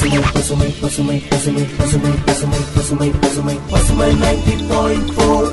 [0.00, 5.50] பசுமை பசுமை பசுமை பசுமை பசுமை பசுமை பசுமை பசுமை பசுமை நைன்டி பாயிண்ட் போர்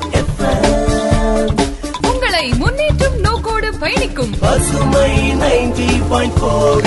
[2.12, 4.30] உங்களை முன்னேற்றும் நோக்கோடு பயணிக்கும்.
[4.40, 6.86] பசுமை நைன்டி பாயிண்ட் போர்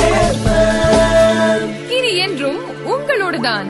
[1.89, 3.67] இனி என்றும் உங்களோடுதான்.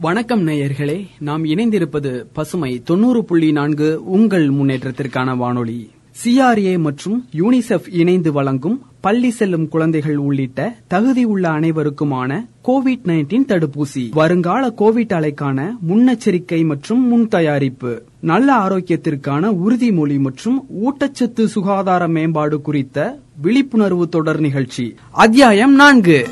[0.00, 5.90] வணக்கம் நேயர்களே நாம் இணைந்திருப்பது பசுமை தொண்ணூறு புள்ளி நான்கு உங்கள் முன்னேற்றத்திற்கான வானொலி.
[6.24, 14.10] சிஆர்ஏ மற்றும் யூனிசெஃப் இணைந்து வழங்கும் பள்ளி செல்லும் குழந்தைகள் உள்ளிட்ட தகுதி உள்ள அனைவருக்குமான கோவிட் நைன்டீன் தடுப்பூசி.
[14.10, 18.02] வருங்கால கோவிட் அலைக்கான முன்னெச்சரிக்கை மற்றும் முன் தயாரிப்பு.
[18.20, 24.94] நல்ல ஆரோக்கியத்திற்கான உறுதிமொழி மற்றும் ஊட்டச்சத்து சுகாதார மேம்பாடு குறித்த விழிப்புணர்வு தொடர் நிகழ்ச்சி.
[25.10, 26.26] அத்தியாயம் நான்கு.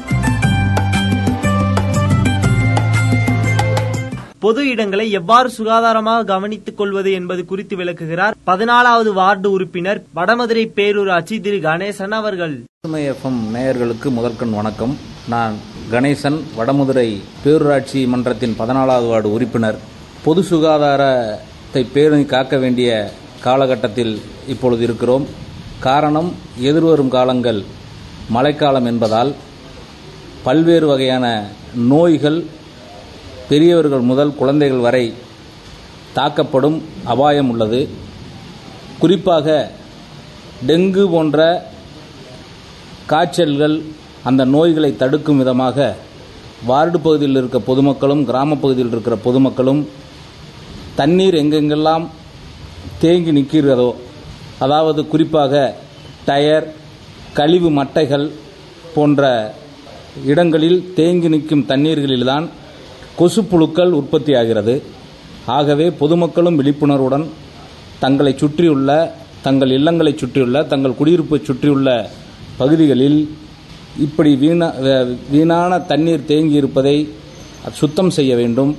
[4.39, 11.57] பொது இடங்களை எவ்வாறு சுகாதாரமாக கவனித்துக் கொள்வது என்பது குறித்து விளக்குகிறார் பதினாலாவது வார்டு உறுப்பினர் வடமதுரை பேரூராட்சி திரு
[11.57, 12.55] கணேசன் அவர்கள்.
[12.89, 14.99] எஃப்எம் நேயர்களுக்கு முதற்கண் வணக்கம்.
[15.29, 15.55] நான்
[15.91, 19.79] கணேசன் வடமதுரை பேரூராட்சி மன்றத்தின் பதினாலாவது வார்டு உறுப்பினர்.
[20.25, 25.27] பொது சுகாதாரத்தை பேரணி காக்க வேண்டிய காலகட்டத்தில் இப்பொழுது இருக்கிறோம்.
[25.81, 27.65] காரணம் எதிர்வரும் காலங்கள்
[28.29, 29.35] மழைக்காலம் என்பதால்
[30.43, 31.27] பல்வேறு வகையான
[31.75, 32.45] நோய்கள்
[33.49, 35.05] பெரியவர்கள் முதல் குழந்தைகள் வரை
[36.17, 36.79] தாக்கப்படும்
[37.13, 37.81] அபாயம் உள்ளது.
[38.99, 39.47] குறிப்பாக
[40.69, 41.39] டெங்கு போன்ற
[43.11, 43.77] காய்ச்சல்கள்
[44.29, 45.79] அந்த நோய்களை தடுக்கும் விதமாக
[46.67, 49.83] வார்டு பகுதியில் இருக்க பொதுமக்களும் கிராம பகுதியில் இருக்கிற பொதுமக்களும்
[51.01, 52.05] தண்ணீர் எங்கெங்கெல்லாம்
[52.99, 53.91] தேங்கி நிற்கிறதோ
[54.65, 55.55] அதாவது குறிப்பாக
[56.27, 56.67] டயர்
[57.33, 58.27] கழிவு மட்டைகள்
[58.95, 59.23] போன்ற
[60.25, 62.47] இடங்களில் தேங்கி நிற்கும் தண்ணீர்களில்தான்
[63.19, 64.75] கொசுப்புழுக்கள் உற்பத்தியாகிறது.
[65.57, 67.27] ஆகவே பொதுமக்களும் விழிப்புணர்வுடன்
[68.05, 68.91] தங்களை சுற்றியுள்ள
[69.47, 71.89] தங்கள் இல்லங்களை சுற்றியுள்ள தங்கள் குடியிருப்பை சுற்றியுள்ள
[72.61, 73.21] பகுதிகளில்
[74.07, 74.69] இப்படி வீணா
[75.33, 76.97] வீணான தண்ணீர் தேங்கி இருப்பதை
[77.81, 78.73] சுத்தம் செய்ய வேண்டும்.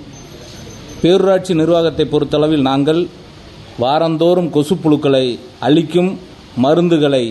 [1.02, 3.02] பேரூராட்சி நிர்வாகத்தை பொறுத்தளவில் நாங்கள்
[3.84, 5.26] வாரந்தோறும் கொசுப்புழுக்களை
[5.68, 6.12] அழிக்கும்
[6.66, 7.26] மருந்துகளை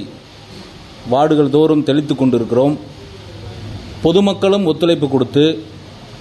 [1.12, 2.76] வார்டுகள் தோறும் தெளித்து கொண்டிருக்கிறோம்.
[4.04, 5.44] பொதுமக்களும் ஒத்துழைப்பு கொடுத்து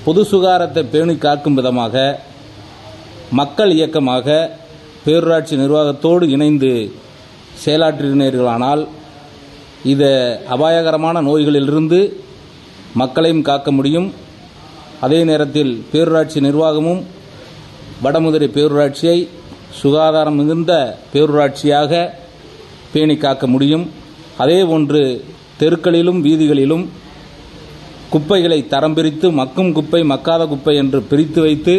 [0.05, 1.95] பொது சுகாரத்தை பேணி காக்கும் விதமாக
[3.39, 4.27] மக்கள் இயக்கமாக
[5.05, 6.69] பேரூராட்சி நிர்வாகத்தோடு இணைந்து
[7.63, 8.83] செயலாற்றினீர்களானால்
[9.93, 10.09] இது
[10.55, 11.99] அபாயகரமான நோய்களிலிருந்து
[13.01, 14.07] மக்களையும் காக்க முடியும்.
[15.05, 17.01] அதே நேரத்தில் பேரூராட்சி நிர்வாகமும்
[18.03, 19.17] வடமுதிரை பேரூராட்சியை
[19.81, 20.73] சுகாதாரம் மிகுந்த
[21.13, 21.91] பேரூராட்சியாக
[22.93, 23.85] பேணி காக்க முடியும்.
[24.43, 25.01] அதே போன்று
[25.59, 26.85] தெருக்களிலும் வீதிகளிலும்
[28.09, 31.75] குப்பைகளை தரம் பிரித்து மக்கும் குப்பை மக்காத குப்பை என்று பிரித்து வைத்து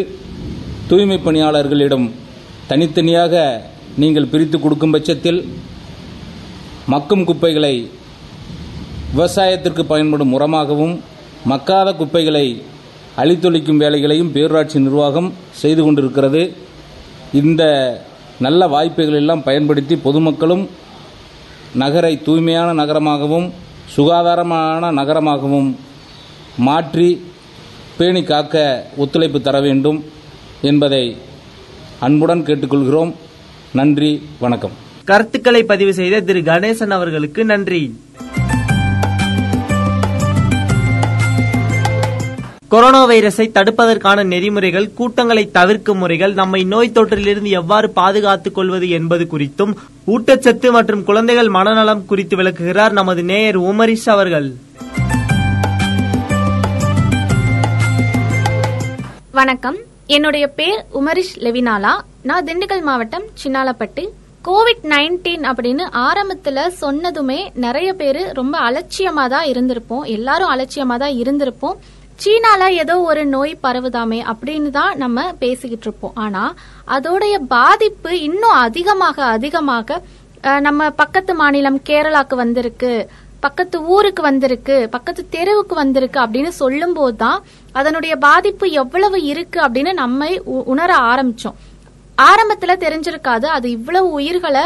[0.89, 2.07] தூய்மை பணியாளர்களிடம்
[2.71, 3.35] தனித்தனியாக
[3.97, 5.41] நீங்கள் பிரித்து கொடுக்கும் பட்சத்தில்
[6.93, 7.75] மக்கும் குப்பைகளை
[9.13, 10.95] விவசாயத்திற்கு பயன்படும் உரமாகவும்
[11.53, 12.47] மக்காத குப்பைகளை
[13.23, 15.29] அழித்தொழிக்கும் வேலைகளையும் பேரூராட்சி நிர்வாகம்
[15.61, 16.43] செய்து கொண்டிருக்கிறது.
[17.41, 17.63] இந்த
[18.45, 20.65] நல்ல வாய்ப்புகள் எல்லாம் பயன்படுத்தி பொதுமக்களும்
[21.83, 23.47] நகரை தூய்மையான நகரமாகவும்
[23.95, 25.69] சுகாதாரமான நகரமாகவும்
[26.57, 27.25] மாற்றி
[27.97, 30.05] பேணி காக்க ஒத்துழைப்பு தர வேண்டும்
[30.63, 31.17] என்பதை
[31.99, 33.15] அன்புடன் கேட்டுக்கொள்கிறோம்.
[33.73, 34.71] நன்றி வணக்கம்.
[35.05, 38.01] கருத்துக்களை பதிவு செய்த திரு கணேசன் அவர்களுக்கு நன்றி.
[42.69, 49.75] கொரோனா வைரஸை தடுப்பதற்கான நெறிமுறைகள் கூட்டங்களை தவிர்க்கும் முறைகள் நம்மை நோய் தொற்றிலிருந்து எவ்வாறு பாதுகாத்துக் கொள்வது என்பது குறித்தும்
[50.07, 54.55] ஊட்டச்சத்து மற்றும் குழந்தைகள் மனநலம் குறித்து விளக்குகிறார் நமது நேயர் உமரிஷ் அவர்கள்.
[59.37, 59.79] வணக்கம்.
[60.17, 61.91] என்னுடைய பேர் உமரிஷ் லெவினாலா.
[62.29, 64.03] நான் திண்டுக்கல் மாவட்டம் சின்னாலப்பட்டு.
[64.47, 70.05] கோவிட் நைன்டீன் அப்படின்னு ஆரம்பத்துல சொன்னதுமே நிறைய பேர் ரொம்ப அலட்சியமா தான் இருந்திருப்போம்.
[70.17, 71.77] எல்லாரும் அலட்சியமா தான் இருந்திருப்போம்.
[72.23, 76.17] சீனால ஏதோ ஒரு நோய் பரவுதாமே அப்படின்னு தான் நம்ம பேசிக்கிட்டு இருப்போம்.
[76.27, 76.45] ஆனா
[76.97, 80.01] அதோடைய பாதிப்பு இன்னும் அதிகமாக அதிகமாக
[80.69, 82.95] நம்ம பக்கத்து மாநிலம் கேரளாக்கு வந்திருக்கு.
[83.41, 90.41] பக்கத்து ஊருக்கு வந்திருக்கு பக்கத்து தெருவுக்கு வந்திருக்கு அப்படின்னு சொல்லும் போதுதான் அதனுடைய பாதிப்பு எவ்வளவு இருக்கு அப்படின்னு நம்மை
[90.45, 91.55] உ- உணர ஆரம்பிச்சோம்.
[92.23, 94.63] ஆரம்பத்துல தெரிஞ்சிருக்காது அது இவ்வளவு உயிர்களை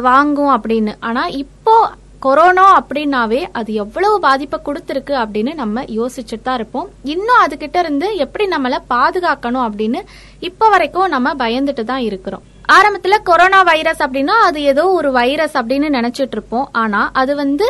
[0.00, 0.94] வாங்கும் அப்படின்னு.
[1.00, 1.90] ஆனா இப்போ
[2.26, 6.88] கொரோனா அப்படின்னாவே அது எவ்வளவு பாதிப்பை கொடுத்துருக்கு அப்படின்னு நம்ம யோசிச்சுட்டு தான் இருப்போம்.
[7.14, 10.00] இன்னும் அதுகிட்ட இருந்து எப்படி நம்மள பாதுகாக்கணும் அப்படின்னு
[10.48, 12.44] இப்ப வரைக்கும் நம்ம பயந்துட்டு தான் இருக்கிறோம்.
[12.76, 16.66] ஆரம்பத்துல கொரோனா வைரஸ் அப்படின்னா அது ஏதோ ஒரு வைரஸ் அப்படின்னு நினைச்சிட்டு இருப்போம்.
[16.82, 17.66] ஆனா அது வந்து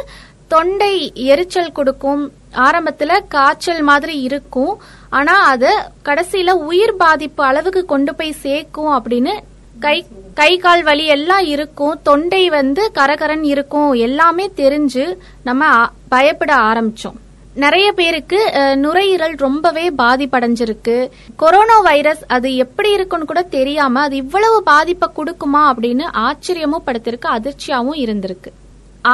[0.54, 0.92] தொண்டை
[1.32, 2.22] எரிச்சல் கொடுக்கும்.
[2.66, 4.72] ஆரம்பத்துல காய்ச்சல் மாதிரி இருக்கும்.
[5.18, 5.70] ஆனா அது
[6.08, 9.34] கடைசியில உயிர் பாதிப்பு அளவுக்கு கொண்டு போய் சேர்க்கும் அப்படின்னு
[9.84, 15.04] கை கை கால் வலி எல்லாம் இருக்கும் தொண்டை வந்து கரகரன் இருக்கும் எல்லாமே தெரிஞ்சு
[15.42, 15.70] நம்ம
[16.08, 17.16] பயப்பட ஆரம்பிச்சோம்.
[17.54, 18.38] நிறைய பேருக்கு
[18.76, 20.96] நுரையீரல் ரொம்பவே பாதிப்படைஞ்சிருக்கு.
[21.36, 28.00] கொரோனா வைரஸ் அது எப்படி இருக்குன்னு கூட தெரியாம அது இவ்வளவு பாதிப்பை கொடுக்குமா அப்படின்னு ஆச்சரியமும் படுத்திருக்கு அதிர்ச்சியாவும்
[28.04, 28.52] இருந்திருக்கு.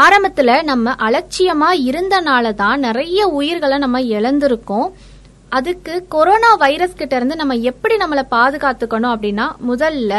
[0.03, 4.89] ஆரம்பத்துல நம்ம அலட்சியமா இருந்தனால தான் நிறைய உயிர்களை நம்ம இழந்திருக்கோம்.
[5.49, 10.13] அதுக்கு கொரோனா வைரஸ் கிட்ட இருந்து நம்ம எப்படி நம்மளை பாதுகாத்துக்கணும் அப்படின்னா முதல்ல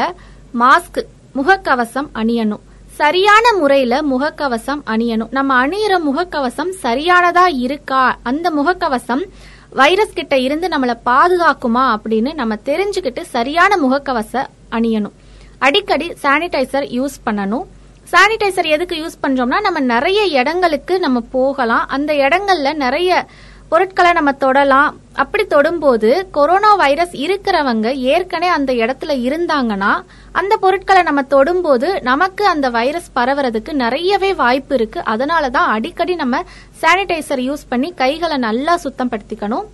[0.60, 1.02] மாஸ்க்
[1.36, 2.64] முகக்கவசம் அணியணும்.
[2.88, 5.32] சரியான முறையில முகக்கவசம் அணியணும்.
[5.32, 8.18] நம்ம அணியிற முகக்கவசம் சரியானதா இருக்கா?
[8.24, 9.24] அந்த முகக்கவசம்
[9.70, 15.16] வைரஸ் கிட்ட இருந்து நம்மளை பாதுகாக்குமா அப்படின்னு நம்ம தெரிஞ்சுக்கிட்டு சரியான முகக்கவச அணியணும்.
[15.58, 17.66] அடிக்கடி சானிடைசர் யூஸ் பண்ணணும்.
[18.12, 21.88] சானிடைசர் எதுக்கு யூஸ் பண்றோம்னா நம்ம நிறைய இடங்களுக்கு நம்ம போகலாம்.
[21.88, 23.26] அந்த இடங்கள்ல நிறைய
[23.70, 24.98] பொருட்களை நம்ம தொடலாம்.
[25.14, 30.04] அப்படி தொடும்போது கொரோனா வைரஸ் இருக்கிறவங்க ஏற்கனவே அந்த இடத்துல இருந்தாங்கன்னா
[30.40, 35.00] அந்த பொருட்களை நம்ம தொடும்போது நமக்கு அந்த வைரஸ் பரவறதுக்கு நிறையவே வாய்ப்பு இருக்கு.
[35.14, 36.42] அதனால தான் அடிக்கடி நம்ம
[36.82, 39.68] சானிடைசர் யூஸ் பண்ணி கைகளை நல்லா சுத்தம் படுத்திக்கணும்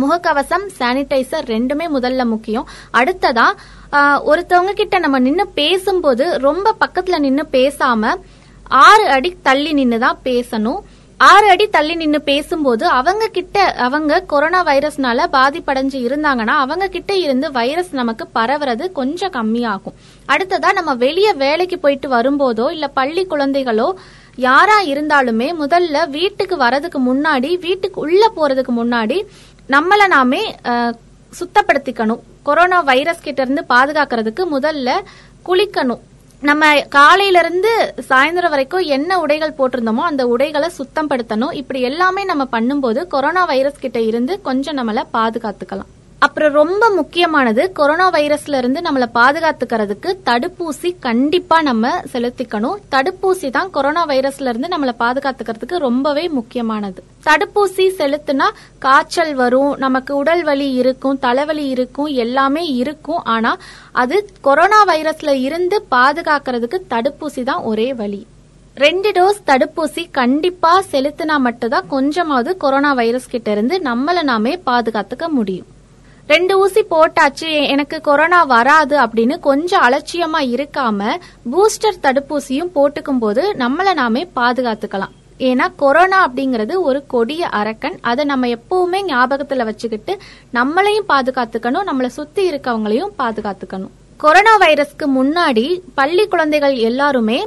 [0.00, 2.66] முகக்கவசம் சானிடைசர் ரெண்டுமே முதல்ல முக்கியம்.
[3.00, 3.46] அடுத்ததா
[4.30, 8.12] ஒருத்தவங்க கிட்ட நம்ம நின்று பேசும்போது ரொம்ப பக்கத்துல நின்று பேசாம
[8.86, 10.80] ஆறு அடி தள்ளி நின்று தான் பேசணும்.
[11.18, 17.46] ஆறு அடி தள்ளி நின்னு பேசும்போது அவங்க கிட்ட அவங்க கொரோனா வைரஸ்னால பாதிப்படைஞ்சு இருந்தாங்கன்னா அவங்க கிட்ட இருந்து
[17.52, 19.94] வைரஸ் நமக்கு பரவுறது கொஞ்சம் கம்மியாகும்.
[20.32, 23.88] அடுத்ததா நம்ம வெளியே வேலைக்கு போயிட்டு வரும்போதோ இல்ல பள்ளி குழந்தைகளோ
[24.46, 29.18] யாரா இருந்தாலுமே முதல்ல வீட்டுக்கு வரதுக்கு முன்னாடி வீட்டுக்கு உள்ள போறதுக்கு முன்னாடி
[29.76, 30.42] நம்மள நாமே
[31.40, 32.20] சுத்தப்படுத்திக்கணும்.
[32.42, 34.90] கொரோனா வைரஸ் கிட்ட இருந்து பாதுகாக்கிறதுக்கு முதல்ல
[35.48, 36.04] குளிக்கணும்.
[36.40, 41.52] நம்ம காலையில இருந்து சாயந்தரம் வரைக்கும் என்ன உடைகள் போட்டிருந்தோமோ அந்த உடைகளை சுத்தம் படுத்தணும்.
[41.52, 45.90] இப்படி எல்லாமே நம்ம பண்ணும்போது கொரோனா வைரஸ் கிட்ட இருந்து கொஞ்சம் நம்மள பாதுகாத்துக்கலாம்.
[46.26, 52.78] அப்புறம் ரொம்ப முக்கியமானது கொரோனா வைரஸ்ல இருந்து நம்மளை பாதுகாத்துக்கிறதுக்கு தடுப்பூசி கண்டிப்பா நம்ம செலுத்திக்கணும்.
[52.94, 57.00] தடுப்பூசி தான் கொரோனா வைரஸ்ல இருந்து நம்மளை பாதுகாத்துக்கிறதுக்கு ரொம்பவே முக்கியமானது.
[57.26, 58.48] தடுப்பூசி செலுத்தினா
[58.84, 63.22] காய்ச்சல் வரும் நமக்கு உடல் வலி இருக்கும் தலைவலி இருக்கும் எல்லாமே இருக்கும்.
[63.34, 63.52] ஆனா
[64.04, 64.18] அது
[64.48, 68.22] கொரோனா வைரஸ்ல இருந்து பாதுகாக்கிறதுக்கு தடுப்பூசி தான் ஒரே வழி
[68.76, 75.70] ரெண்டு டோஸ் தடுப்பூசி கண்டிப்பா செலுத்தினா மட்டும்தான் கொஞ்சமாவது கொரோனா வைரஸ் கிட்ட இருந்து நம்மள நாமே பாதுகாத்துக்க முடியும்.
[76.32, 81.10] ரெண்டு ஊசி போட்டாச்சு எனக்கு கொரோனா வராது அப்படின்னு கொஞ்சம் அலட்சியமா இருக்காம
[81.52, 85.14] பூஸ்டர் தடுப்பூசியும் போட்டுக்கும் போது நம்மள நாமே பாதுகாத்துக்கலாம்.
[85.48, 87.98] ஏன்னா கொரோனா அப்படிங்கிறது ஒரு கொடிய அரக்கன்.
[88.10, 90.12] அதை நம்ம எப்பவுமே ஞாபகத்துல வச்சுக்கிட்டு
[90.54, 93.94] நம்மளையும் பாதுகாத்துக்கணும் நம்மளை சுத்தி இருக்கவங்களையும் பாதுகாத்துக்கணும்.
[94.24, 97.38] கொரோனா வைரஸ்க்கு முன்னாடி பள்ளி குழந்தைகள் எல்லாருமே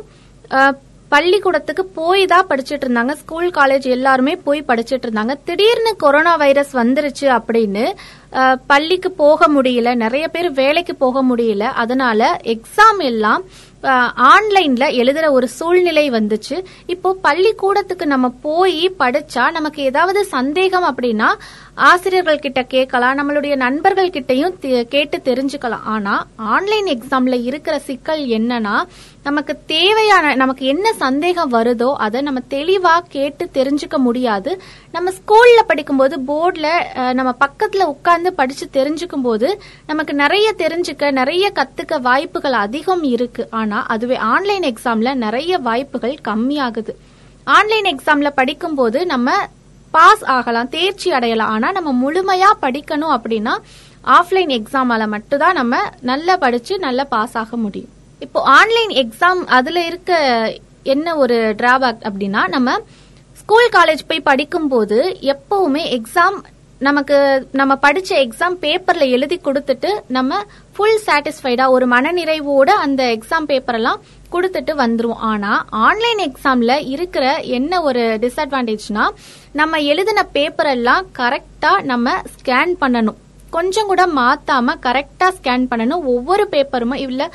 [1.13, 3.13] பள்ளிக்கூடத்துக்கு போய் தான் படிச்சுட்டு இருந்தாங்க.
[3.21, 5.35] ஸ்கூல் காலேஜ் எல்லாருமே போய் படிச்சுட்டு இருந்தாங்க.
[5.47, 7.85] திடீர்னு கொரோனா வைரஸ் வந்துருச்சு அப்படின்னு
[8.71, 9.89] பள்ளிக்கு போக முடியல.
[10.03, 11.63] நிறைய பேர் வேலைக்கு போக முடியல.
[11.83, 13.43] அதனால எக்ஸாம் எல்லாம்
[14.33, 16.55] ஆன்லைன்ல எழுதுற ஒரு சூழ்நிலை வந்துச்சு.
[16.93, 21.29] இப்போ பள்ளிக்கூடத்துக்கு நம்ம போய் படிச்சா நமக்கு ஏதாவது சந்தேகம் அப்படின்னா
[21.73, 25.85] ஆசிரியர்கள் கிட்ட கேட்கலாம் நம்மளுடைய நண்பர்கள் கிட்டையும் கேட்டு தெரிஞ்சுக்கலாம்.
[25.93, 28.75] ஆனா ஆன்லைன் எக்ஸாம்ல இருக்கிற சிக்கல் என்னன்னா
[29.23, 34.51] நமக்கு தேவையான நமக்கு என்ன சந்தேகம் வருதோ அதை நம்ம தெளிவா கேட்டு தெரிஞ்சுக்க முடியாது.
[34.91, 42.01] நம்ம ஸ்கூல்ல படிக்கும்போது போர்டில் நம்ம பக்கத்துல உட்கார்ந்து படிச்சு தெரிஞ்சுக்கும் போது நமக்கு நிறைய தெரிஞ்சுக்க நிறைய கத்துக்க
[42.01, 43.47] வாய்ப்புகள் அதிகம் இருக்கு.
[43.51, 46.95] ஆனா அதுவே ஆன்லைன் எக்ஸாம்ல நிறைய வாய்ப்புகள் கம்மியாகுது.
[47.43, 49.31] ஆன்லைன் எக்ஸாம்ல படிக்கும்போது நம்ம
[49.95, 51.53] பாஸ் ஆகலாம் தேர்ச்சி அடையலாம்.
[51.55, 53.53] ஆனா நம்ம முழுமையா படிக்கணும் அப்படின்னா
[54.17, 55.75] ஆஃப்லைன் எக்ஸாமால மட்டும்தான் நம்ம
[56.11, 57.91] நல்லா படிச்சு நல்லா பாஸ் ஆக முடியும்.
[58.25, 60.11] இப்போ ஆன்லைன் எக்ஸாம் அதுல இருக்க
[60.93, 62.77] என்ன ஒரு டிராபேக் அப்படின்னா நம்ம
[63.41, 64.97] ஸ்கூல் காலேஜ் போய் படிக்கும்போது
[65.33, 66.37] எப்பவுமே எக்ஸாம்
[66.87, 67.17] நமக்கு
[67.59, 70.41] நம்ம படிச்ச எக்ஸாம் பேப்பர்ல எழுதி கொடுத்துட்டு நம்ம
[70.79, 75.23] ஃபுல் சாட்டிஸ்ஃபைடா ஒரு மனநிறைவோட அந்த எக்ஸாம் பேப்பர் எல்லாம் கொடுத்துட்டு வந்துருவோம்.
[75.31, 75.53] ஆனா
[75.87, 77.25] ஆன்லைன் எக்ஸாம்ல இருக்கிற
[77.57, 79.05] என்ன ஒரு டிஸ்அட்வான்டேஜ்னா
[79.59, 83.19] நம்ம எழுதின பேப்பர் எல்லாம் கரெக்டா நம்ம ஸ்கேன் பண்ணணும்.
[83.57, 86.05] கொஞ்சம் கூட மாத்தாம கரெக்டா ஸ்கேன் பண்ணணும்.
[86.13, 87.29] ஒவ்வொரு பேப்பருமே இல்ல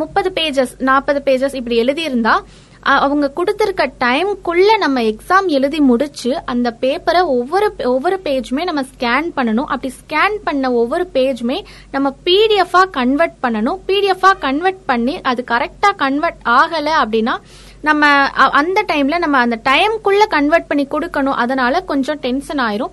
[0.00, 2.36] முப்பது பேஜஸ் நாற்பது பேஜஸ் இப்படி எழுதியிருந்தா
[2.82, 9.64] அவங்க கொடுத்திருக்க டைம்குள்ள நம்ம எக்ஸாம் எழுதி முடிச்சு அந்த பேப்பரை ஒவ்வொரு ஒவ்வொரு பேஜுமே நம்ம ஸ்கேன் பண்ணணும்.
[9.64, 13.78] அப்படி ஸ்கேன் பண்ண ஒவ்வொரு பேஜுமே நம்ம பிடிஎஃபா கன்வெர்ட் பண்ணணும்.
[13.88, 17.36] பிடிஎஃபா கன்வெர்ட் பண்ணி அது கரெக்டா கன்வெர்ட் ஆகல அப்படின்னா
[17.80, 21.34] நம்ம அ- அந்த டைம்ல நம்ம அந்த டைம்குள்ள கன்வெர்ட் பண்ணி கொடுக்கணும்.
[21.34, 22.90] அதனால கொஞ்சம் டென்ஷன் ஆயிரும்.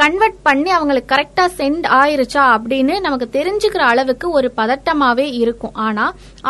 [0.00, 5.74] கன்வெர்ட் பண்ணி அவங்களுக்கு கரெக்டா சென்ட் ஆயிருச்சா அப்படின்னு நமக்கு தெரிஞ்சுக்கிற அளவுக்கு ஒரு பதட்டமாவே இருக்கும்.
[5.86, 6.04] ஆனா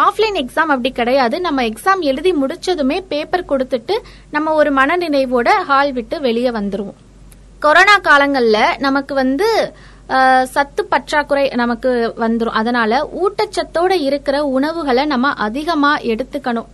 [0.04, 1.36] ஆஃப்லைன் எக்ஸாம் அப்படி கிடையாது.
[1.40, 3.96] நம்ம எக்ஸாம் எழுதி முடிச்சதுமே பேப்பர் கொடுத்துட்டு
[4.30, 6.98] நம்ம ஒரு மனநினைவோட ஹால் விட்டு வெளியே வந்துருவோம்.
[7.66, 9.48] கொரோனா காலங்கள்ல நமக்கு வந்து
[10.54, 11.90] சத்து பற்றாக்குறை நமக்கு
[12.22, 16.70] வந்துடும் அதனால ஊட்டச்சத்தோட இருக்கிற உணவுகளை நம்ம அதிகமா எடுத்துக்கணும்.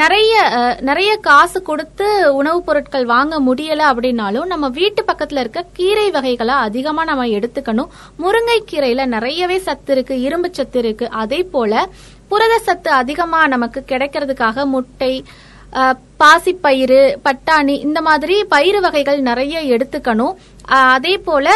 [0.00, 0.34] நிறைய
[0.80, 7.02] நிறைய காசு கொடுத்து உணவுப் பொருட்கள் வாங்க முடியல அப்படின்னாலும் நம்ம வீட்டு பக்கத்துல இருக்க கீரை வகைகளை அதிகமா
[7.10, 7.92] நம்ம எடுத்துக்கணும்.
[8.22, 11.08] முருங்கை கீரையில நிறையவே சத்து இருக்கு இரும்பு சத்து இருக்கு.
[11.22, 11.72] அதே போல
[12.28, 15.12] புரத சத்து அதிகமா நமக்கு கிடைக்கிறதுக்காக முட்டை
[16.22, 20.34] பாசிப்பயிறு பட்டாணி இந்த மாதிரி பயிறு வகைகள் நிறைய எடுத்துக்கணும்.
[20.94, 21.48] அதே போல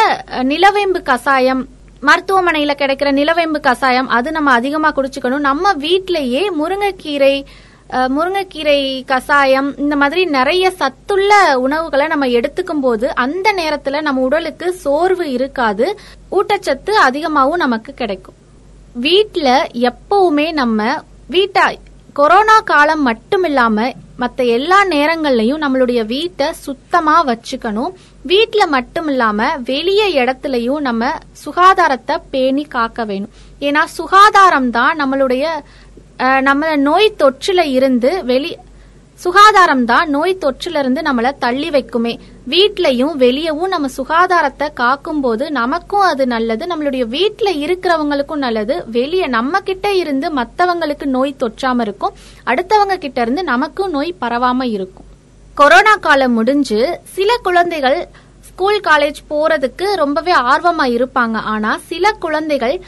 [0.51, 1.63] நிலவேம்பு கசாயம்
[2.07, 5.47] மருத்துவமனையில கிடைக்கிற நிலவேம்பு கசாயம் அது நம்ம அதிகமா குடிச்சுக்கணும்.
[5.49, 7.33] நம்ம வீட்டிலேயே முருங்கைக்கீரை
[7.89, 8.79] முருங்கைக்கீரை
[9.11, 15.85] கசாயம் இந்த மாதிரி நிறைய சத்துள்ள உணவுகளை நம்ம எடுத்துக்கும் போது அந்த நேரத்துல நம்ம உடலுக்கு சோர்வு இருக்காது.
[16.31, 18.37] ஊட்டச்சத்து அதிகமாகவும் நமக்கு கிடைக்கும்.
[18.93, 19.55] வீட்டில்
[19.89, 21.65] எப்பவுமே நம்ம வீட்டை
[22.13, 27.91] கொரோனா காலம் மட்டும் இல்லாம மற்ற எல்லா நேரங்கள்லயும் நம்மளுடைய வீட்டை சுத்தமா வச்சுக்கணும்.
[28.27, 31.11] வீட்டுல மட்டும் இல்லாம வெளிய இடத்துலயும் நம்ம
[31.45, 33.35] சுகாதாரத்தை பேணி காக்க வேணும்.
[33.59, 35.45] ஏன்னா சுகாதாரம் தான் நம்மளுடைய
[36.19, 38.57] நம்ம நோய் தொற்றுல இருந்து வெளி
[39.15, 42.19] சுகாதாரம் தான் நோய் தொற்றிலிருந்து இருந்து நம்மள தள்ளி வைக்குமே.
[42.49, 48.83] வீட்லயும் வெளியவும் நம்ம சுகாதாரத்தை காக்கும் போது நமக்கும் அது நல்லது நம்மளுடைய வீட்ல இருக்கிறவங்களுக்கும் நல்லது.
[48.85, 52.13] வெளிய நம்ம கிட்ட இருந்து மத்தவங்களுக்கு நோய் தொற்றாம இருக்கும்.
[52.45, 55.05] அடுத்தவங்க கிட்ட இருந்து நமக்கும் நோய் பரவாம இருக்கும்.
[55.53, 58.07] கொரோனா காலம் முடிஞ்சு சில குழந்தைகள்
[58.41, 61.35] ஸ்கூல் காலேஜ் போறதுக்கு ரொம்பவே ஆர்வமா இருப்பாங்க.
[61.35, 62.81] ஆனா சில குழந்தைகள்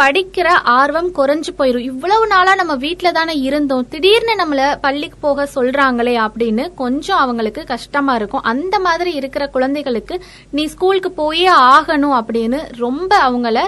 [0.00, 0.48] படிக்கிற
[0.78, 3.86] ஆர்வம் குறைஞ்சு போயிடும் இவ்வளவு நாளா நம்ம வீட்ல தானே இருந்தோம்.
[3.92, 8.46] திடீர்னு நம்மள பள்ளிக்கு போக சொல்றாங்களே அப்படின்னு கொஞ்சம் அவங்களுக்கு கஷ்டமா இருக்கும்.
[8.52, 10.16] அந்த மாதிரி இருக்கிற குழந்தைகளுக்கு
[10.50, 13.58] நீ ஸ்கூலுக்கு போயே ஆகணும் அப்படின்னு ரொம்ப அவங்கள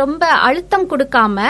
[0.00, 1.46] ரொம்ப அழுத்தம் கொடுக்காம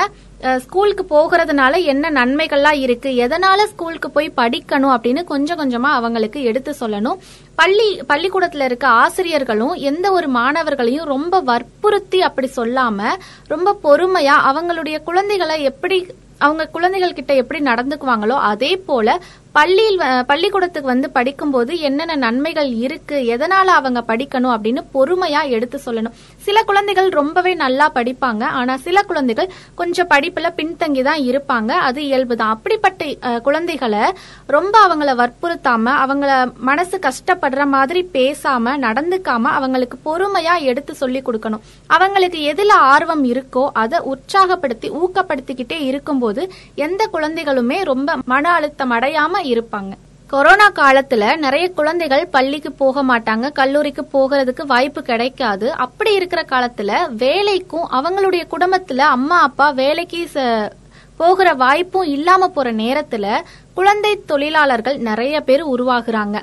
[0.65, 7.19] ஸ்கூலுக்கு போகிறதுனால என்ன நன்மைகள்லாம் இருக்கு எதனால ஸ்கூலுக்கு போய் படிக்கணும் அப்படின்னு கொஞ்சம் கொஞ்சமா அவங்களுக்கு எடுத்து சொல்லணும்.
[7.61, 13.01] பள்ளி பள்ளிக்கூடத்துல இருக்க ஆசிரியர்களும் எந்த ஒரு மாணவர்களையும் ரொம்ப வற்புறுத்தி அப்படி சொல்லாம
[13.49, 15.99] ரொம்ப பொறுமையா அவங்களுடைய குழந்தைகளை எப்படி
[16.41, 19.09] அவங்க குழந்தைகள் கிட்ட எப்படி நடந்துக்குவாங்களோ அதே போல
[19.53, 26.15] பள்ளியில் வ- பள்ளிக்கூடத்துக்கு வந்து படிக்கும்போது என்னென்ன நன்மைகள் இருக்கு எதனால அவங்க படிக்கணும் அப்படின்னு பொறுமையா எடுத்து சொல்லணும்.
[26.37, 28.43] சில குழந்தைகள் ரொம்பவே நல்லா படிப்பாங்க.
[28.59, 31.71] ஆனா சில குழந்தைகள் கொஞ்சம் படிப்புல பின்தங்கி தான் இருப்பாங்க.
[31.89, 32.99] அது இயல்புதான் அப்படிப்பட்ட
[33.41, 34.05] குழந்தைகளை
[34.47, 36.31] ரொம்ப அவங்கள வற்புறுத்தாம அவங்கள
[36.61, 41.65] மனசு கஷ்டப்படுற மாதிரி பேசாம நடந்துக்காம அவங்களுக்கு பொறுமையா எடுத்து சொல்லி கொடுக்கணும்.
[41.91, 46.43] அவங்களுக்கு எதுல ஆர்வம் இருக்கோ அதை உற்சாகப்படுத்தி ஊக்கப்படுத்திக்கிட்டே இருக்கும்போது
[46.79, 49.93] எந்த குழந்தைகளுமே ரொம்ப மன அழுத்தம் அடையாம இருப்பாங்க.
[50.27, 55.73] கொரோனா காலத்துல நிறைய குழந்தைகள் பள்ளிக்கு போக மாட்டாங்க கல்லூரிக்கு போகிறதுக்கு வாய்ப்பு கிடைக்காது.
[55.73, 60.71] அப்படி இருக்கிற காலத்துல வேலைக்கும் அவங்களுடைய குடும்பத்துல அம்மா அப்பா வேலைக்கு ச-
[61.17, 63.41] போகிற வாய்ப்பும் இல்லாம போற நேரத்துல
[63.75, 66.41] குழந்தை தொழிலாளர்கள் நிறைய பேர் உருவாகுறாங்க.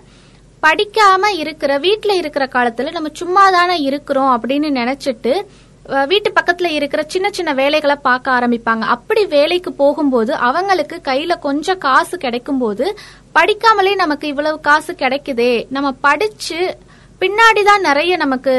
[0.63, 5.41] படிக்காம இருக்கிற வீட்டுல இருக்கிற காலத்துல நம்ம சும்மா தானே இருக்கிறோம் அப்படின்னு நினைச்சிட்டு
[6.07, 8.79] வீட்டு பக்கத்துல இருக்கிற சின்ன சின்ன வேலைகளை பார்க்க ஆரம்பிப்பாங்க.
[8.79, 12.97] அப்படி வேலைக்கு போகும்போது அவங்களுக்கு கையில கொஞ்சம் காசு கிடைக்கும் போது
[13.35, 15.65] படிக்காமலே நமக்கு இவ்வளவு காசு கிடைக்குதே.
[15.69, 16.77] நம்ம படிச்சு
[17.19, 18.53] பின்னாடிதான் நிறைய நமக்கு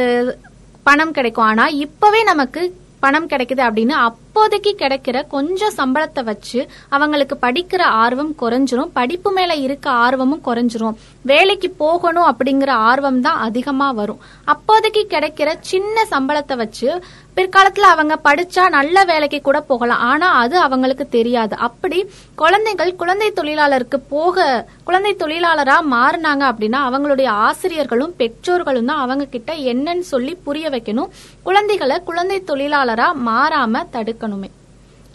[0.82, 1.44] பணம் கிடைக்கும்.
[1.44, 3.96] ஆனா இப்பவே நமக்கு பணம் கிடைக்குது அப்படின்னு
[4.38, 8.92] அப்போதைக்கு கிடைக்கிற கொஞ்சம் சம்பளத்தை வச்சு அவங்களுக்கு படிக்கிற ஆர்வம் குறைஞ்சிரும்.
[8.98, 10.98] படிப்பு மேல இருக்க ஆர்வமும் குறைஞ்சிரும்.
[11.30, 14.20] வேலைக்கு போகணும் அப்படிங்கிற ஆர்வம் தான் அதிகமா வரும்.
[14.44, 17.02] அப்போதைக்கு கிடைக்கிற சின்ன சம்பளத்தை வச்சு
[17.36, 20.00] பிற்காலத்துல அவங்க படிச்சா நல்ல வேலைக்கு கூட போகலாம்.
[20.10, 21.56] ஆனா அது அவங்களுக்கு தெரியாது.
[21.56, 21.98] அப்படி
[22.34, 30.06] குழந்தைகள் குழந்தை தொழிலாளருக்கு போக குழந்தை தொழிலாளரா மாறினாங்க அப்படின்னா அவங்களுடைய ஆசிரியர்களும் பெற்றோர்களும் தான் அவங்க கிட்ட என்னன்னு
[30.12, 31.12] சொல்லி புரிய வைக்கணும்.
[31.42, 34.27] குழந்தைகளை குழந்தை தொழிலாளரா மாறாம தடுக்கணும்.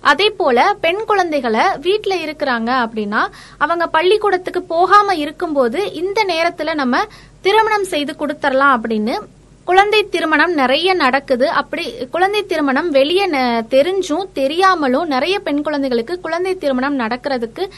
[0.01, 3.27] அதே போல பெண் குழந்தைகளை வீட்டில் இருக்கிறாங்க அப்படின்னா
[3.58, 7.03] அவங்க பள்ளிக்கூடத்துக்கு போகாம இருக்கும்போது இந்த நேரத்துல நம்ம
[7.41, 9.20] திருமணம் செய்து கொடுத்துடலாம் அப்படின்னு
[9.65, 11.50] குழந்தை திருமணம் நிறைய நடக்குது.
[11.50, 17.70] அப்படி குழந்தை திருமணம் வெளியே ந- தெரிஞ்சும் தெரியாமலும் நிறைய பெண் குழந்தைகளுக்கு குழந்தை திருமணம் நடக்கிறதுக்கு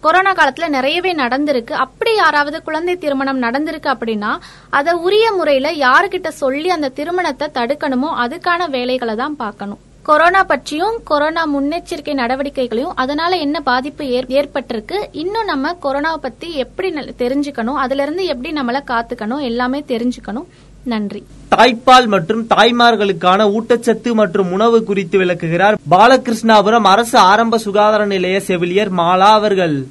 [0.00, 1.72] கொரோனா காலத்துல நிறையவே நடந்திருக்கு.
[1.72, 4.38] அப்படி யாராவது குழந்தை திருமணம் நடந்திருக்கு அப்படின்னா
[4.70, 9.78] அதை உரிய முறையில யாருக்கிட்ட சொல்லி அந்த திருமணத்தை தடுக்கணுமோ அதுக்கான வேலைகளை தான் பார்க்கணும்.
[10.02, 16.94] கொரோனா பற்றியும் கொரோனா முன்னெச்சரிக்கை நடவடிக்கைகளையும் அதனால என்ன பாதிப்பு ஏற்- ஏற்பட்டிருக்கு இன்னும் நம்ம கொரோனாவை பத்தி எப்படி
[16.94, 20.46] தெரிஞ்சுக்கணும் அதுல இருந்து எப்படி நம்மள காத்துக்கணும் எல்லாமே தெரிஞ்சுக்கணும்.
[20.84, 21.26] நன்றி.
[21.56, 29.30] தாய்ப்பால் மற்றும் தாய்மார்களுக்கான ஊட்டச்சத்து மற்றும் உணவு குறித்து விளக்குகிறார் பாலகிருஷ்ணாபுரம் அரசு ஆரம்ப சுகாதார நிலைய செவிலியர் மாலா
[29.32, 29.86] அவர்கள்.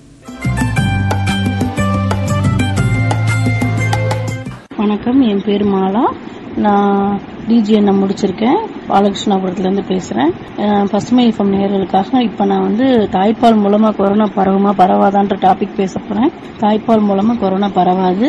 [4.78, 6.04] வணக்கம் என் பேர் மாலா.
[6.56, 8.60] நான் டிஜிஎன்எம் முடிச்சிருக்கேன்.
[8.90, 10.32] பாலகிருஷ்ணாபுரத்துலேருந்து பேசுகிறேன்
[10.92, 12.86] பசுமை எஃப்எம் நேர்களுக்காக இப்போ நான் வந்து
[13.18, 16.32] தாய்ப்பால் மூலமாக கொரோனா பரவுமா பரவாதான்ற டாபிக் பேச போகிறேன்
[16.64, 18.28] தாய்ப்பால் மூலமாக கொரோனா பரவாது.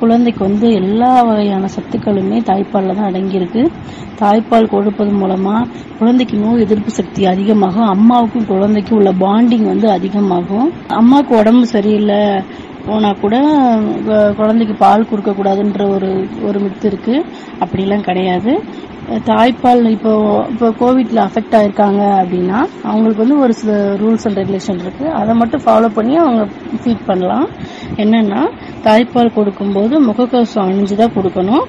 [0.00, 3.62] குழந்தைக்கு வந்து எல்லா வகையான சத்துக்களுமே தாய்ப்பாலில் தான் அடங்கியிருக்கு.
[4.20, 5.66] தாய்ப்பால் கொடுப்பது மூலமாக
[5.98, 7.88] குழந்தைக்கு நோய் எதிர்ப்பு சக்தி அதிகமாகும்.
[7.94, 10.68] அம்மாவுக்கும் குழந்தைக்கும் உள்ள பாண்டிங் வந்து அதிகமாகும்.
[11.00, 12.22] அம்மாவுக்கு உடம்பு சரியில்லை.
[12.86, 13.36] போனா கூட
[14.38, 16.10] குழந்தைக்கு பால் கொடுக்க கூடாதுன்ற ஒரு
[16.48, 17.16] ஒரு மித்து இருக்கு.
[17.64, 18.52] அப்படிலாம் கிடையாது.
[19.28, 20.10] தாய்ப்பால் இப்போ
[20.52, 22.58] இப்போ கோவிட்ல அஃபெக்ட் ஆயிருக்காங்க அப்படின்னா
[22.88, 23.72] அவங்களுக்கு வந்து ஒரு சில
[24.02, 25.06] ரூல்ஸ் அண்ட் ரெகுலேஷன் இருக்கு.
[25.20, 26.42] அதை மட்டும் ஃபாலோ பண்ணி அவங்க
[26.82, 27.46] ஃபீட் பண்ணலாம்.
[28.02, 28.42] என்னன்னா
[28.86, 31.64] தாய்ப்பால் கொடுக்கும்போது முகக்கவசம் அணிஞ்சு தான் கொடுக்கணும்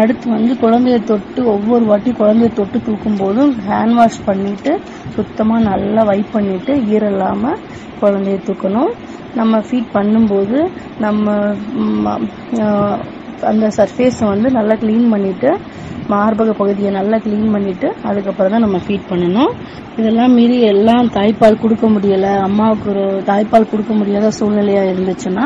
[0.00, 4.72] அடுத்து வந்து குழந்தைய தொட்டு ஒவ்வொரு வாட்டி குழந்தைய தொட்டு தூக்கும் போதும் ஹேண்ட் வாஷ் பண்ணிட்டு
[5.16, 7.60] சுத்தமா நல்லா வைப் பண்ணிட்டு ஈரல்லாமல்
[8.02, 8.92] குழந்தைய தூக்கணும்.
[9.40, 10.58] நம்ம ஃபீட் பண்ணும்போது
[11.04, 11.34] நம்ம
[13.50, 15.50] அந்த சர்ஃபேஸை வந்து நல்லா க்ளீன் பண்ணிவிட்டு
[16.12, 19.50] மார்பக பகுதியை நல்லா க்ளீன் பண்ணிவிட்டு அதுக்கப்புறம் தான் நம்ம ஃபீட் பண்ணணும்.
[19.98, 22.28] இதெல்லாம் மீறி எல்லாம் தாய்ப்பால் கொடுக்க முடியல.
[22.46, 25.44] அம்மாவுக்கு ஒரு தாய்ப்பால் கொடுக்க முடியாத சூழ்நிலையாக இருந்துச்சுன்னா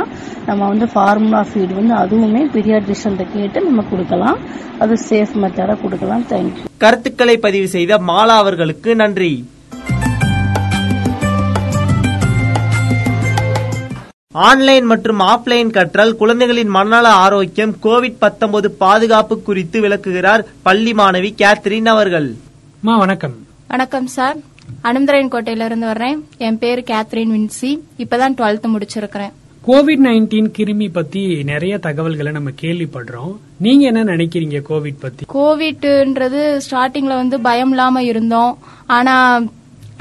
[0.48, 4.38] நம்ம வந்து ஃபார்முலா ஃபீட் வந்து அதுவுமே பீரியாட்ரிஷன் கேட்டு நம்ம கொடுக்கலாம்.
[4.84, 6.24] அது சேஃப் மெத்தடாக கொடுக்கலாம்.
[6.34, 9.32] தேங்க்யூ கருத்துக்களை பதிவு செய்த மாலா அவர்களுக்கு நன்றி.
[14.32, 21.86] ஆன்லைன் மற்றும் ஆஃப்லைன் கற்றல் குழந்தைகளின் மனநல ஆரோக்கியம் கோவிட் 19 பாதுகாப்பு குறித்து விளக்குகிறார் பள்ளி மாணவி கேத்ரின்
[21.86, 22.34] அவர்கள்.
[22.84, 23.34] அம்மா வணக்கம்.
[23.68, 24.36] வணக்கம் சார்.
[24.82, 26.24] அனந்தராயன் கோட்டையில இருந்து வர்றேன்.
[26.36, 27.80] என் பேரு கேத்ரின் வின்சி.
[27.98, 29.32] இப்பதான் டுவெல்த் முடிச்சிருக்கிறேன்.
[29.66, 33.36] கோவிட் நைன்டீன் கிருமி பத்தி நிறைய தகவல்களை நம்ம கேள்விப்படுறோம்.
[33.56, 35.24] நீங்க என்ன நினைக்கிறீங்க கோவிட் பத்தி?
[35.34, 38.58] கோவிட்ன்றது ஸ்டார்டிங்ல வந்து பயம் இல்லாம இருந்தோம்.
[38.86, 39.42] ஆனா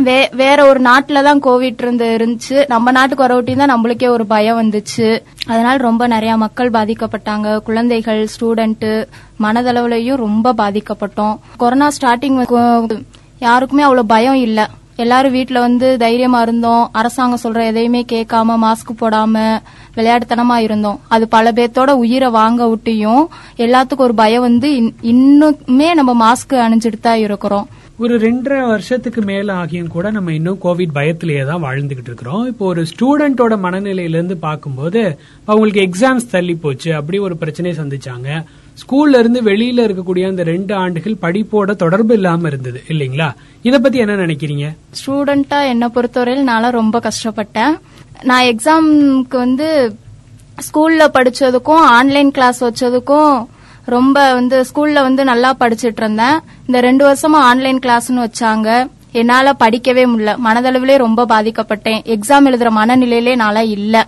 [0.03, 2.63] வே- வேற ஒரு நாட்டில் தான் கோவிட் இருந்து இருந்துச்சு.
[2.67, 5.21] நம்ம நாட்டுக்கு வரவட்டி தான் நம்மளுக்கே ஒரு பயம் வந்துச்சு.
[5.47, 7.57] அதனால ரொம்ப நிறைய மக்கள் பாதிக்கப்பட்டாங்க.
[7.57, 9.07] குழந்தைகள் ஸ்டூடெண்ட்
[9.39, 11.37] மனதளவுலயும் ரொம்ப பாதிக்கப்பட்டோம்.
[11.57, 13.03] கொரோனா ஸ்டார்டிங்
[13.39, 14.69] யாருக்குமே அவ்வளவு பயம் இல்ல.
[14.95, 16.89] எல்லாரும் வீட்டுல வந்து தைரியமா இருந்தோம்.
[16.91, 19.59] அரசாங்கம் சொல்ற எதையுமே கேட்காம மாஸ்க் போடாம
[19.95, 20.99] விளையாட்டுத்தனமா இருந்தோம்.
[21.07, 23.27] அது பல பேர்த்தோட உயிரை வாங்க விட்டியும்
[23.57, 27.67] எல்லாத்துக்கும் ஒரு பயம் வந்து இன்- இன்னுமே நம்ம மாஸ்க் அணிஞ்சிட்டு தான் இருக்கிறோம்.
[28.03, 32.43] ஒரு ரெண்டரை வருஷத்துக்கு மேல ஆகியும் கூட நம்ம இன்னும் கோவிட் பயத்திலேயே தான் வாழ்ந்துகிட்டு இருக்கிறோம்.
[32.51, 35.01] இப்போ ஒரு ஸ்டூடெண்டோட மனநிலையிலேருந்து பார்க்கும்போது
[35.45, 38.29] அவங்களுக்கு எக்ஸாம்ஸ் தள்ளி போச்சு அப்படி ஒரு பிரச்சனையை சந்திச்சாங்க.
[38.81, 43.29] ஸ்கூல்ல இருந்து வெளியில இருக்கக்கூடிய அந்த ரெண்டு ஆண்டுகள் படிப்போட தொடர்பு இல்லாம இருந்தது இல்லைங்களா?
[43.61, 44.67] இத பத்தி என்ன நினைக்கிறீங்க?
[44.99, 47.75] ஸ்டூடெண்டா என்ன பொறுத்தவரையில் நான் ரொம்ப கஷ்டப்பட்டேன்.
[48.23, 49.69] நான் எக்ஸாம்க்கு வந்து
[50.67, 53.33] ஸ்கூல்ல படிச்சதுக்கும் ஆன்லைன் கிளாஸ் வச்சதுக்கும்
[53.95, 58.69] ரொம்ப வந்து ஸ்கூல்ல வந்து நல்லா படிச்சிட்டு இருந்தேன் இந்த ரெண்டு வருஷமா ஆன்லைன் கிளாஸ்னு வச்சாங்க.
[59.21, 60.33] என்னால படிக்கவே முடியல.
[60.47, 62.01] மனதளவிலே ரொம்ப பாதிக்கப்பட்டேன்.
[62.15, 64.05] எக்ஸாம் எழுதுற மனநிலையிலே நாளா இல்ல.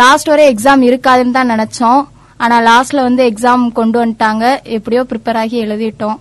[0.00, 2.02] லாஸ்ட் வரை எக்ஸாம் இருக்காதுன்னு தான் நினைச்சோம்.
[2.44, 4.44] ஆனா லாஸ்ட்ல வந்து எக்ஸாம் கொண்டு வந்துட்டாங்க.
[4.76, 6.18] எப்படியோ ப்ரிப்பேர் ஆகி எழுதிட்டோம்.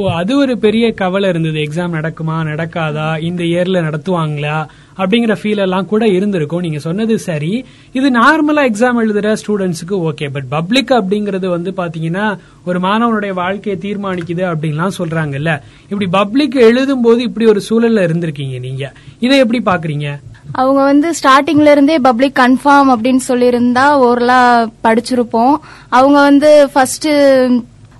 [0.00, 1.58] ஓ அது ஒரு பெரிய கவலை இருந்தது.
[1.66, 3.08] எக்ஸாம் நடக்குமா நடக்காதா?
[3.28, 4.56] இந்த இயர்ல நடத்துவாங்களா?
[4.96, 6.60] அப்படிங்கிற ஃபீல் எல்லாம் கூட இருந்திருக்கும்.
[6.60, 7.64] நீங்க சொன்னது சரி.
[7.92, 14.44] இது நார்மலா எக்ஸாம் எழுதுற ஸ்டூடெண்ட்ஸுக்கு ஓகே பட் பப்ளிக் அப்படிங்கறது வந்து பாத்தீங்கன்னா ஒரு மாணவனுடைய வாழ்க்கையை தீர்மானிக்குது
[14.52, 15.60] அப்படின்லாம் சொல்றாங்கல்ல.
[15.82, 18.92] இப்படி பப்ளிக் எழுதும் போது இப்படி ஒரு சூழல்ல இருந்திருக்கீங்க நீங்க.
[19.20, 20.18] இதை எப்படி பாக்குறீங்க?
[20.52, 25.56] அவங்க வந்து ஸ்டார்டிங்ல இருந்தே பப்ளிக் கன்ஃபார்ம் அப்படின்னு சொல்லியிருந்தா ஓரலா படிச்சிருப்போம்.
[25.88, 27.08] அவங்க வந்து ஃபர்ஸ்ட்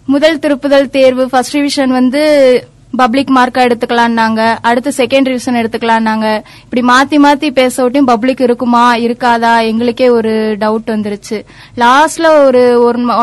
[0.07, 2.22] முதல் திருப்புதல் தேர்வு ஃபர்ஸ்ட் ரிவிஷன் வந்து
[3.00, 6.28] பப்ளிக் மார்க்கா எடுத்துக்கலான்னாங்க அடுத்து செகண்ட் ரிவிஷன் எடுத்துக்கலான்னாங்க
[6.64, 11.38] இப்படி மாத்தி மாத்தி பேச விட்டும் பப்ளிக் இருக்குமா இருக்காதா எங்களுக்கே ஒரு டவுட் வந்துருச்சு.
[11.85, 12.62] லாஸ்ட்ல ஒரு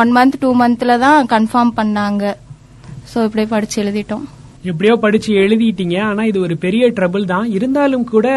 [0.01, 2.23] ஒன் மந்த் டூ மந்த்ல தான் கன்ஃபார்ம் பண்ணாங்க.
[3.13, 4.27] சோ இப்படியே படிச்சு எழுதிட்டோம்.
[4.69, 7.45] எப்படியோ படிச்சு எழுதிட்டீங்க ஆனா இது ஒரு பெரிய ட்ரபிள் தான்.
[7.57, 8.27] இருந்தாலும் கூட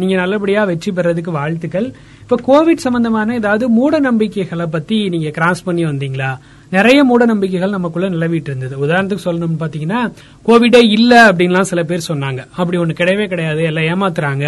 [0.00, 1.88] நீங்க நல்லபடியா வெற்றி பெறதுக்கு வாழ்த்துக்கள்.
[2.22, 6.30] இப்ப கோவிட் சம்பந்தமான ஏதாவது மூட நம்பிக்கைகளை பத்தி நீங்க கிராஸ் பண்ணி வந்தீங்களா?
[6.72, 10.00] நிறைய மூட நம்பிக்கைகள் நமக்குள்ள நிலவிட்டு இருந்தது உதாரணத்துக்கு சொல்லணும்னு பாத்தீங்கன்னா
[10.48, 12.40] கோவிடே இல்ல அப்படின்லாம் சில பேர் சொன்னாங்க.
[12.56, 14.46] அப்படி ஒண்ணு கிடையவே கிடையாது எல்லாம் ஏமாத்துறாங்க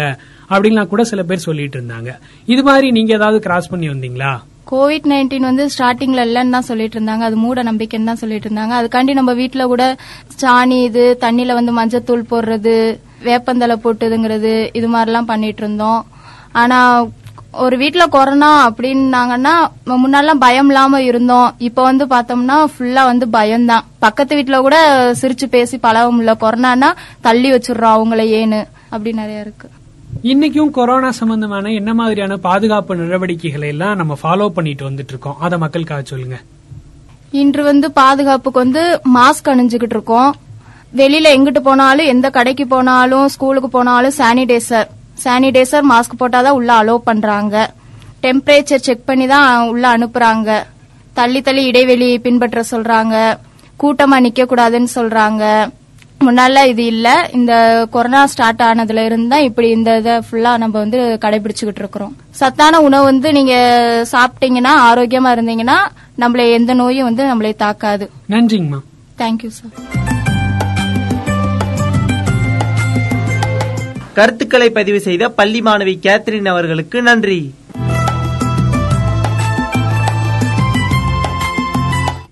[0.49, 2.11] அப்படின்லாம் கூட சில பேர் சொல்லிட்டு இருந்தாங்க.
[2.53, 4.31] இது மாதிரி நீங்க ஏதாவது கிராஸ் பண்ணி வந்தீங்களா?
[4.71, 7.23] கோவிட் நைன்டீன் வந்து ஸ்டார்டிங்ல இல்லைன்னு தான் சொல்லிட்டு இருந்தாங்க.
[7.29, 8.73] அது மூட நம்பிக்கைன்னு தான் சொல்லிட்டு இருந்தாங்க.
[8.79, 9.83] அதுக்காண்டி நம்ம வீட்டுல கூட
[10.41, 16.01] சாணி இது தண்ணியில வந்து மஞ்சத்தூள் போடுறது வேப்பந்தலை போட்டுதுங்கிறது இது மாதிரிலாம் பண்ணிட்டு இருந்தோம்.
[16.63, 16.79] ஆனா
[17.51, 19.53] ஒரு வீட்ல கொரோனா அப்படின்னாங்கன்னா
[19.85, 21.55] முன்னாலாம் பயம் இல்லாம இருந்தோம்.
[21.57, 23.85] இப்ப வந்து பார்த்தோம்னா ஃபுல்லா வந்து பயம்தான்.
[23.99, 24.77] பக்கத்து வீட்ல கூட
[25.21, 26.89] சிரிச்சு பேசி பழக முடியல கொரோனானா
[27.21, 29.69] தள்ளி வச்சிடுறோம் அவங்கள ஏன்னு அப்படி நிறைய இருக்கு.
[30.23, 35.39] இன்னைக்கும் கொரோனா சம்பந்தமான என்ன மாதிரியான பாதுகாப்பு நடவடிக்கைகளை எல்லாம் நம்ம ஃபாலோ பண்ணிட்டு வந்துட்டு இருக்கோம்.
[35.39, 36.39] அதை மக்களுக்காக சொல்லுங்க.
[37.31, 40.35] இன்று வந்து பாதுகாப்புக்கு வந்து மாஸ்க் அணிஞ்சுகிட்டு இருக்கோம்.
[40.95, 44.87] வெளியில எங்கிட்டு போனாலும் எந்த கடைக்கு போனாலும் ஸ்கூலுக்கு போனாலும் சானிடைசர்
[45.23, 47.73] சானிடைசர் மாஸ்க் போட்டாதான் உள்ள அலோவ் பண்றாங்க.
[48.21, 50.63] டெம்பரேச்சர் செக் பண்ணி தான் உள்ள அனுப்புறாங்க.
[51.13, 53.37] தள்ளி தள்ளி இடைவெளி பின்பற்ற சொல்றாங்க.
[53.83, 55.71] கூட்டமா நிக்க கூடாதுன்னு சொல்றாங்க.
[56.19, 57.29] முன்னால இது இல்ல.
[57.33, 62.15] இந்த கொரோனா ஸ்டார்ட் ஆனதுல இருந்து தான் இப்படி இந்த இதை ஃபுல்லா நம்ம வந்து கடைபிடிச்சுக்கிட்டு இருக்கிறோம்.
[62.29, 63.53] சத்தான உணவு வந்து நீங்க
[64.11, 65.77] சாப்பிட்டீங்கன்னா ஆரோக்கியமா இருந்தீங்கன்னா
[66.17, 68.09] நம்மள எந்த நோயும் வந்து நம்மளை தாக்காது.
[68.29, 68.79] நன்றிங்கம்மா.
[69.17, 70.26] தேங்க்யூ சார்
[74.17, 77.51] கருத்துக்களை பதிவு செய்த பள்ளி மாணவி கேத்ரின் அவர்களுக்கு நன்றி.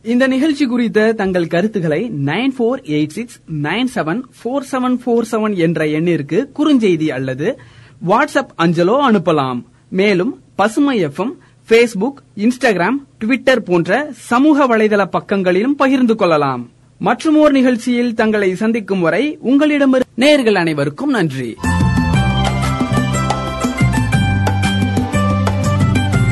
[0.03, 5.55] இந்த நிகழ்ச்சி குறித்த தங்கள் கருத்துக்களை nine four eight six nine seven four seven four seven
[5.55, 7.59] என்ற எண்ணிற்கு குறுஞ்செய்தி அல்லது
[8.07, 9.61] வாட்ஸ்அப் அஞ்சலோ அனுப்பலாம்.
[9.89, 11.33] மேலும் பசுமை எஃப்எம்
[11.69, 16.69] ஃபேஸ்புக் இன்ஸ்டாகிராம் ட்விட்டர் போன்ற சமூக வலைதள பக்கங்களிலும் பகிர்ந்து கொள்ளலாம்.
[17.01, 21.55] மற்றுமோர் நிகழ்ச்சியில் தங்களை சந்திக்கும் வரை உங்களிடமிருந்து நேர்கள் அனைவருக்கும் நன்றி.